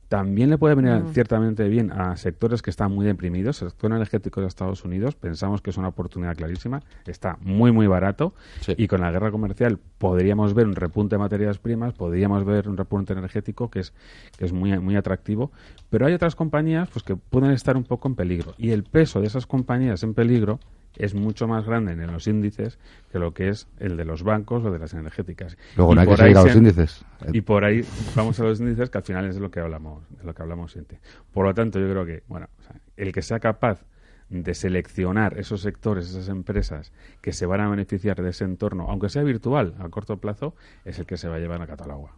[0.08, 1.14] también le puede venir mm.
[1.14, 3.62] ciertamente bien a sectores que están muy deprimidos.
[3.62, 6.82] El sector energético de Estados Unidos pensamos que es una oportunidad clarísima.
[7.06, 8.34] Está muy, muy barato.
[8.78, 12.78] Y con la guerra comercial podríamos ver un repunte de materias primas, podríamos ver un
[12.78, 13.94] repunte energético que es,
[14.38, 15.52] que es muy, muy atractivo.
[15.90, 18.54] Pero hay otras compañías pues, que pueden estar un poco en peligro.
[18.58, 20.60] Y el peso de esas compañías en peligro
[21.00, 22.80] es mucho más grande en los índices
[23.12, 25.58] que lo que es el de los bancos o de las energéticas.
[25.76, 27.06] Luego no hay que seguir a los índices.
[27.34, 27.84] Y por ahí
[28.16, 30.42] vamos a los índices que al final es de lo que hablamos, de lo que
[30.42, 31.00] hablamos siempre.
[31.34, 32.48] Por lo tanto, yo creo que, bueno,
[32.96, 33.84] el que sea capaz
[34.30, 39.10] de seleccionar esos sectores, esas empresas que se van a beneficiar de ese entorno, aunque
[39.10, 42.14] sea virtual, a corto plazo, es el que se va a llevar a Catalagua.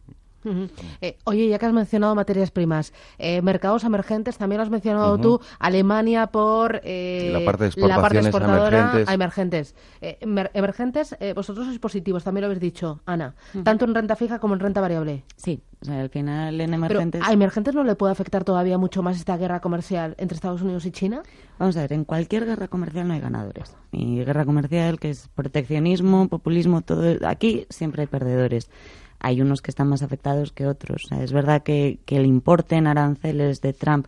[1.02, 5.42] Eh, oye, ya que has mencionado materias primas, eh, mercados emergentes, también has mencionado tú
[5.60, 9.10] Alemania por eh, la parte de exportaciones emergentes.
[9.10, 9.76] A emergentes.
[10.02, 14.60] emergentes, vosotros sois positivos, también lo habéis dicho, Ana, tanto en renta fija como en
[14.60, 15.24] renta variable.
[15.36, 17.22] Sí, o sea, al final en emergentes...
[17.26, 20.86] ¿A emergentes no le puede afectar todavía mucho más esta guerra comercial entre Estados Unidos
[20.86, 21.24] y China?
[21.58, 23.76] Vamos a ver, en cualquier guerra comercial no hay ganadores.
[23.92, 27.16] Y guerra comercial, que es proteccionismo, populismo, todo...
[27.26, 28.70] Aquí siempre hay perdedores
[29.20, 31.08] hay unos que están más afectados que otros.
[31.12, 34.08] es verdad que, el importe en aranceles de Trump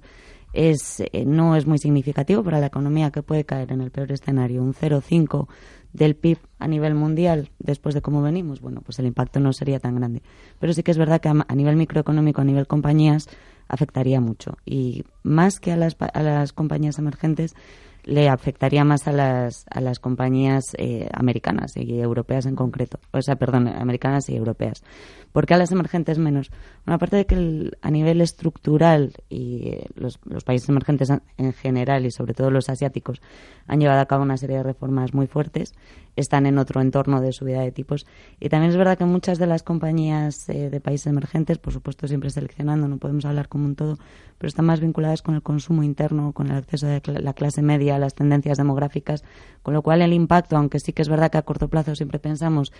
[0.54, 4.12] es, eh, no es muy significativo para la economía que puede caer en el peor
[4.12, 4.62] escenario.
[4.62, 5.48] Un 0,5
[5.94, 9.80] del PIB a nivel mundial después de cómo venimos, bueno, pues el impacto no sería
[9.80, 10.22] tan grande.
[10.60, 13.28] Pero sí que es verdad que a, nivel microeconómico, a nivel compañías,
[13.68, 14.58] afectaría mucho.
[14.66, 17.56] Y más que a las, a las compañías emergentes,
[18.04, 23.00] le afectaría más a las, a las compañías eh, americanas y europeas en concreto.
[23.12, 24.84] O sea, perdón, americanas y europeas.
[25.32, 26.50] ¿Por qué a las emergentes menos?
[26.86, 32.06] Bueno, aparte de que a nivel estructural y eh, los, los, países emergentes en general
[32.06, 33.22] y sobre todo los asiáticos
[33.68, 35.74] han llevado a cabo una serie de reformas muy fuertes,
[36.16, 38.06] están en otro entorno de subida de tipos.
[38.40, 42.08] Y también es verdad que muchas de las compañías eh, de países emergentes, por supuesto
[42.08, 43.98] siempre seleccionando, no podemos hablar como un todo,
[44.38, 48.00] pero están más vinculadas con el consumo interno, con el acceso de la clase media,
[48.00, 49.24] las tendencias demográficas,
[49.64, 52.20] con lo cual el impacto, aunque sí que es verdad que a corto plazo siempre
[52.20, 52.72] pensamos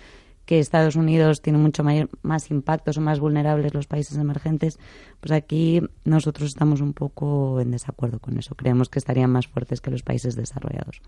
[0.46, 4.80] que Estados Unidos tiene mucho mayor, más impactos o más vulnerables los países emergentes,
[5.20, 8.56] pues aquí nosotros estamos un poco en desacuerdo con eso.
[8.56, 11.02] Creemos que estarían más fuertes que los países desarrollados.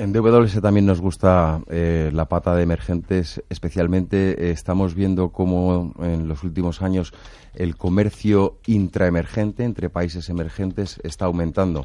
[0.00, 5.92] En DWS también nos gusta eh, la pata de emergentes, especialmente eh, estamos viendo cómo
[5.98, 7.12] en los últimos años
[7.52, 11.84] el comercio intraemergente entre países emergentes está aumentando.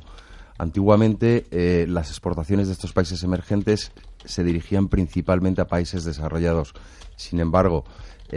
[0.58, 3.91] Antiguamente eh, las exportaciones de estos países emergentes
[4.23, 6.71] se dirigían principalmente a países desarrollados.
[7.17, 7.84] Sin embargo,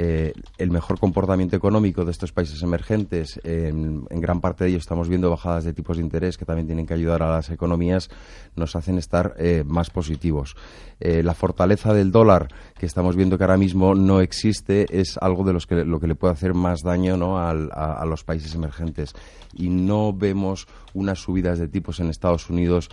[0.00, 5.08] eh, el mejor comportamiento económico de estos países emergentes, en, gran parte de ellos estamos
[5.08, 8.08] viendo bajadas de tipos de interés que también tienen que ayudar a las economías,
[8.54, 10.54] nos hacen estar eh, más positivos.
[11.00, 12.46] Eh, la fortaleza del dólar,
[12.78, 16.06] que estamos viendo que ahora mismo no existe, es algo de los que, lo que
[16.06, 17.40] le puede hacer más daño ¿no?
[17.40, 19.14] a, a los países emergentes.
[19.52, 22.88] Y no vemos unas subidas de tipos en Estados Unidos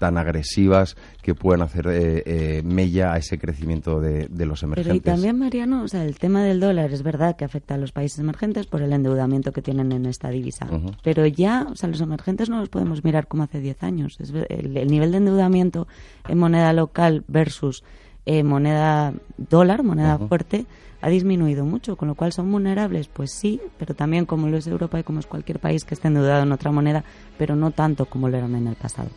[0.00, 4.86] tan agresivas que puedan hacer eh, eh, mella a ese crecimiento de, los emergentes.
[4.86, 7.76] Pero y también, Mariano, o sea, el tema del dólar es verdad que afecta a
[7.76, 10.66] los países emergentes por el endeudamiento que tienen en esta divisa.
[11.04, 14.18] Pero ya, o sea, los emergentes no los podemos mirar como hace 10 años.
[14.48, 15.86] el, nivel de endeudamiento
[16.26, 17.84] en moneda local versus
[18.24, 20.64] eh, moneda dólar, moneda fuerte,
[21.02, 24.66] ha disminuido mucho, con lo cual son vulnerables, pues sí, pero también como lo es
[24.66, 27.04] Europa y como es cualquier país que esté endeudado en otra moneda,
[27.36, 29.10] pero no tanto como lo eran en el pasado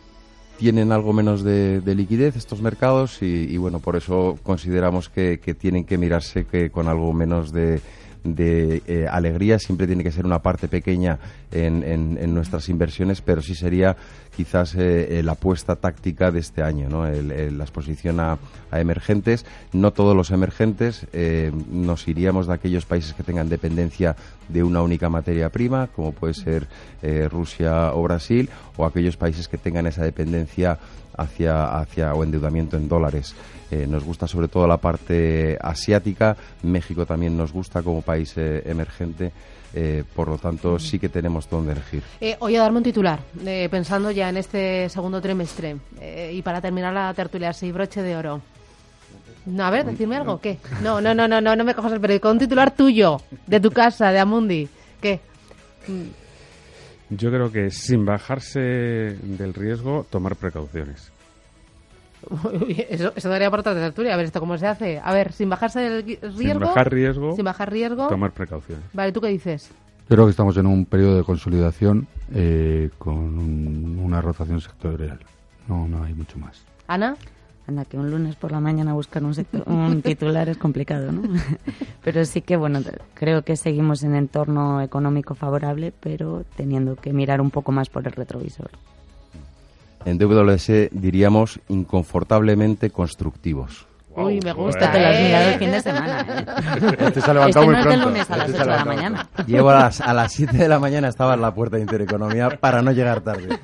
[0.58, 5.98] tienen algo menos de, liquidez estos mercados y, bueno, por eso consideramos que, tienen que
[5.98, 7.80] mirarse que con algo menos de,
[8.24, 9.58] eh, alegría.
[9.58, 11.18] Siempre tiene que ser una parte pequeña
[11.50, 13.96] en, nuestras inversiones, pero sí sería
[14.36, 17.04] quizás eh, la apuesta táctica de este año, ¿no?
[17.06, 18.38] la exposición a,
[18.72, 19.46] emergentes.
[19.72, 24.16] No todos los emergentes eh, nos iríamos de aquellos países que tengan dependencia
[24.48, 26.66] de una única materia prima, como puede ser
[27.02, 30.78] eh, Rusia o Brasil, o aquellos países que tengan esa dependencia
[31.16, 33.34] hacia, hacia o endeudamiento en dólares.
[33.70, 38.62] Eh, nos gusta sobre todo la parte asiática, México también nos gusta como país eh,
[38.66, 39.32] emergente.
[40.14, 42.04] por lo tanto, sí que tenemos donde elegir.
[42.20, 43.18] Eh, oye, darme un titular,
[43.68, 45.76] pensando ya en este segundo trimestre
[46.32, 48.40] y para terminar la tertulia, y broche de oro.
[49.46, 50.58] No, a ver, decirme algo, ¿qué?
[50.82, 52.30] No, no, no, no, no, no me cojas el periódico.
[52.30, 54.68] Un titular tuyo, de tu casa, de Amundi.
[55.00, 55.20] ¿Qué?
[57.10, 61.12] Yo creo que sin bajarse del riesgo, tomar precauciones.
[62.88, 64.14] eso, eso daría por otra tertulia.
[64.14, 65.00] A ver, ¿esto cómo se hace?
[65.02, 66.38] A ver, sin bajarse del riesgo...
[66.38, 67.36] Sin bajar riesgo...
[67.36, 68.08] Sin bajar riesgo...
[68.08, 68.84] Tomar precauciones.
[68.94, 69.70] Vale, ¿tú qué dices?
[70.04, 75.18] Yo creo que estamos en un periodo de consolidación eh, con una rotación sectorial.
[75.66, 76.62] No, no hay mucho más.
[76.86, 77.16] ¿Ana?
[77.66, 81.22] Anda, que un lunes por la mañana buscar un, un titular es complicado, ¿no?
[82.04, 82.80] pero sí que, bueno,
[83.14, 88.06] creo que seguimos en entorno económico favorable, pero teniendo que mirar un poco más por
[88.06, 88.70] el retrovisor.
[90.04, 93.86] En WS diríamos inconfortablemente constructivos.
[94.16, 94.90] Uy, me gusta.
[94.92, 96.20] Te lo has mirado el fin de semana.
[96.20, 96.96] ¿eh?
[97.04, 97.90] Este se ha levantado muy pronto.
[97.90, 99.28] Es lunes a las 8 este de la mañana.
[99.46, 102.50] Llevo a las, a las 7 de la mañana estaba en la puerta de Intereconomía
[102.60, 103.48] para no llegar tarde.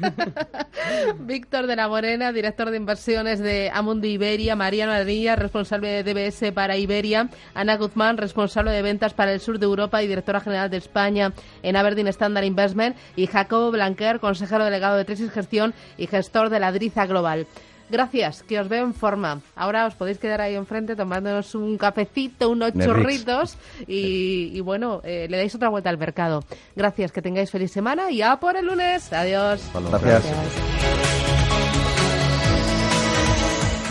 [1.20, 6.52] Víctor de la Morena, director de inversiones de Amundi Iberia, Mariano Adrilla, responsable de DBS
[6.52, 10.70] para Iberia, Ana Guzmán, responsable de ventas para el sur de Europa y directora general
[10.70, 11.32] de España
[11.62, 16.60] en Aberdeen Standard Investment, y Jacobo Blanquer, consejero delegado de Tesis Gestión y gestor de
[16.60, 17.46] la Driza Global.
[17.90, 19.40] Gracias, que os veo en forma.
[19.56, 25.36] Ahora os podéis quedar ahí enfrente tomándonos un cafecito, unos chorritos y, bueno, eh, le
[25.36, 26.44] dais otra vuelta al mercado.
[26.76, 29.12] Gracias, que tengáis feliz semana y a por el lunes.
[29.12, 29.62] Adiós.
[29.74, 30.24] Gracias.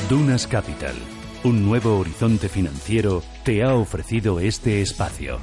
[0.09, 0.95] Dunas Capital,
[1.43, 5.39] un nuevo horizonte financiero, te ha ofrecido este espacio.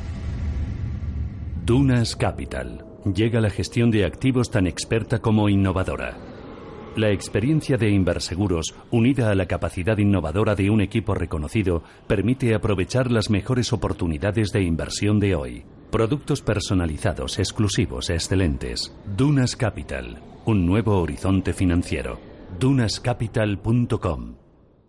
[1.65, 2.85] Dunas Capital.
[3.05, 6.17] Llega la gestión de activos tan experta como innovadora
[6.97, 13.11] la experiencia de Inverseguros, unida a la capacidad innovadora de un equipo reconocido, permite aprovechar
[13.11, 15.65] las mejores oportunidades de inversión de hoy.
[15.91, 18.95] Productos personalizados, exclusivos, excelentes.
[19.17, 22.19] Dunas Capital, un nuevo horizonte financiero.
[22.59, 24.46] dunascapital.com